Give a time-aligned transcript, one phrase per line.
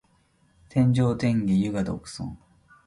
[0.03, 2.35] 天上天下唯我独尊